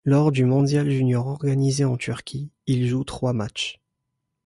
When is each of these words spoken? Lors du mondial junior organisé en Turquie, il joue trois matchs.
Lors 0.03 0.31
du 0.31 0.45
mondial 0.45 0.89
junior 0.89 1.27
organisé 1.27 1.85
en 1.85 1.95
Turquie, 1.95 2.49
il 2.65 2.87
joue 2.87 3.03
trois 3.03 3.33
matchs. 3.33 3.79